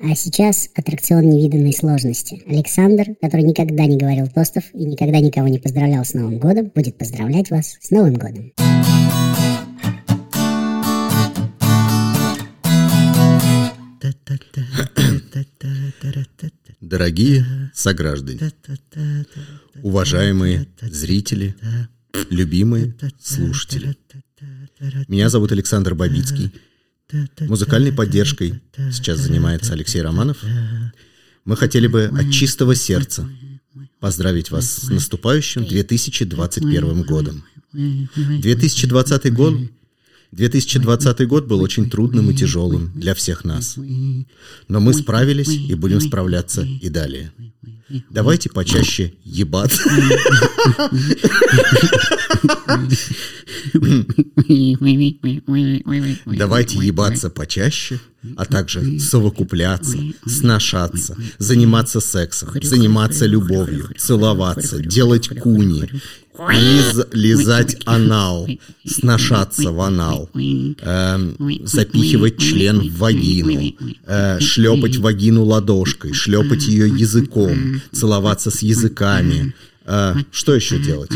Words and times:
А 0.00 0.14
сейчас 0.14 0.68
аттракцион 0.76 1.28
невиданной 1.28 1.72
сложности. 1.72 2.40
Александр, 2.46 3.16
который 3.20 3.42
никогда 3.42 3.84
не 3.84 3.96
говорил 3.96 4.28
тостов 4.28 4.62
и 4.72 4.84
никогда 4.84 5.18
никого 5.18 5.48
не 5.48 5.58
поздравлял 5.58 6.04
с 6.04 6.14
Новым 6.14 6.38
годом, 6.38 6.70
будет 6.72 6.96
поздравлять 6.96 7.50
вас 7.50 7.76
с 7.80 7.90
Новым 7.90 8.14
годом. 8.14 8.52
Дорогие 16.80 17.44
сограждане, 17.74 18.52
уважаемые 19.82 20.68
зрители, 20.80 21.56
любимые 22.30 22.94
слушатели. 23.18 23.96
Меня 25.08 25.28
зовут 25.28 25.50
Александр 25.50 25.96
Бабицкий. 25.96 26.52
Музыкальной 27.40 27.92
поддержкой 27.92 28.60
сейчас 28.92 29.20
занимается 29.20 29.72
Алексей 29.72 30.02
Романов. 30.02 30.38
Мы 31.44 31.56
хотели 31.56 31.86
бы 31.86 32.04
от 32.04 32.30
чистого 32.30 32.74
сердца 32.74 33.28
поздравить 33.98 34.50
вас 34.50 34.66
с 34.66 34.90
наступающим 34.90 35.64
2021 35.64 37.02
годом. 37.02 37.44
2020 37.72 39.32
год 39.32 39.54
2020 40.32 41.26
год 41.26 41.46
был 41.46 41.62
очень 41.62 41.88
трудным 41.88 42.30
и 42.30 42.34
тяжелым 42.34 42.92
для 42.94 43.14
всех 43.14 43.44
нас. 43.44 43.78
Но 44.68 44.80
мы 44.80 44.92
справились 44.92 45.48
и 45.48 45.74
будем 45.74 46.02
справляться 46.02 46.62
и 46.62 46.88
далее. 46.90 47.32
Давайте 48.10 48.50
почаще 48.50 49.14
ебаться. 49.24 49.82
Давайте 56.26 56.78
ебаться 56.78 57.30
почаще, 57.30 58.00
а 58.36 58.44
также 58.44 58.98
совокупляться, 58.98 59.96
сношаться, 60.26 61.16
заниматься 61.38 62.00
сексом, 62.00 62.50
заниматься 62.62 63.26
любовью, 63.26 63.90
целоваться, 63.96 64.80
делать 64.80 65.28
куни, 65.28 65.88
лиз, 66.50 67.06
лизать 67.12 67.76
анал, 67.84 68.48
сношаться 68.84 69.70
в 69.70 69.80
анал, 69.80 70.30
э, 70.34 71.34
запихивать 71.64 72.38
член 72.38 72.80
в 72.80 72.98
вагину, 72.98 73.74
э, 74.06 74.40
шлепать 74.40 74.96
вагину 74.96 75.44
ладошкой, 75.44 76.12
шлепать 76.12 76.64
ее 76.64 76.88
языком, 76.88 77.80
целоваться 77.92 78.50
с 78.50 78.62
языками, 78.62 79.54
а, 79.90 80.14
что 80.30 80.54
еще 80.54 80.78
делать? 80.78 81.10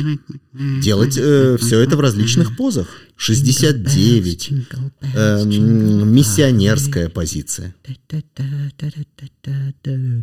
Делать 0.80 1.18
э, 1.18 1.58
все 1.60 1.80
это 1.80 1.96
в 1.96 2.00
различных 2.00 2.56
позах. 2.56 2.88
69. 3.16 4.50
Э, 5.14 5.44
миссионерская 5.44 7.10
позиция. 7.10 7.74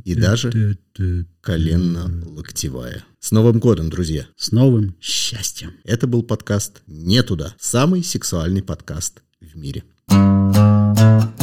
И 0.04 0.16
даже 0.16 0.78
коленно-локтевая. 1.42 3.04
С 3.20 3.32
Новым 3.32 3.60
годом, 3.60 3.90
друзья! 3.92 4.26
С 4.36 4.52
новым 4.52 4.96
счастьем! 5.00 5.74
Это 5.84 6.08
был 6.08 6.24
подкаст 6.24 6.82
«Не 6.88 7.22
туда». 7.22 7.54
Самый 7.60 8.04
сексуальный 8.04 8.64
подкаст 8.64 9.22
в 9.42 9.56
мире. 9.58 9.84
thank 10.10 11.34
you 11.34 11.39